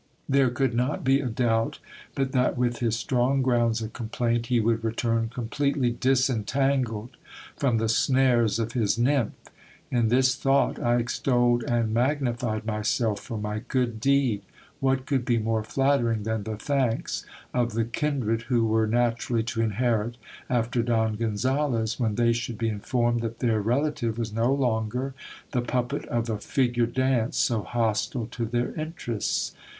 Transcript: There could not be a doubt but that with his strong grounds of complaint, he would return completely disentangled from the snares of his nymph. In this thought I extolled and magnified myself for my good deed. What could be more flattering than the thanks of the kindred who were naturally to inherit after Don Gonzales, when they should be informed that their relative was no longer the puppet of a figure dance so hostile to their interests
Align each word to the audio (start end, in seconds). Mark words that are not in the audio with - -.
There 0.27 0.49
could 0.49 0.73
not 0.73 1.03
be 1.03 1.19
a 1.19 1.27
doubt 1.27 1.77
but 2.15 2.31
that 2.31 2.57
with 2.57 2.79
his 2.79 2.95
strong 2.95 3.43
grounds 3.43 3.83
of 3.83 3.93
complaint, 3.93 4.47
he 4.47 4.59
would 4.59 4.83
return 4.83 5.29
completely 5.29 5.91
disentangled 5.91 7.17
from 7.55 7.77
the 7.77 7.87
snares 7.87 8.57
of 8.57 8.71
his 8.71 8.97
nymph. 8.97 9.33
In 9.91 10.07
this 10.07 10.33
thought 10.33 10.79
I 10.81 10.95
extolled 10.97 11.63
and 11.65 11.93
magnified 11.93 12.65
myself 12.65 13.19
for 13.19 13.37
my 13.37 13.59
good 13.67 13.99
deed. 13.99 14.41
What 14.79 15.05
could 15.05 15.23
be 15.23 15.37
more 15.37 15.63
flattering 15.63 16.23
than 16.23 16.45
the 16.45 16.57
thanks 16.57 17.23
of 17.53 17.73
the 17.73 17.85
kindred 17.85 18.41
who 18.49 18.65
were 18.65 18.87
naturally 18.87 19.43
to 19.43 19.61
inherit 19.61 20.17
after 20.49 20.81
Don 20.81 21.13
Gonzales, 21.15 21.99
when 21.99 22.15
they 22.15 22.33
should 22.33 22.57
be 22.57 22.69
informed 22.69 23.21
that 23.21 23.37
their 23.37 23.61
relative 23.61 24.17
was 24.17 24.33
no 24.33 24.51
longer 24.51 25.13
the 25.51 25.61
puppet 25.61 26.05
of 26.07 26.27
a 26.27 26.39
figure 26.39 26.87
dance 26.87 27.37
so 27.37 27.61
hostile 27.61 28.25
to 28.31 28.45
their 28.47 28.73
interests 28.73 29.53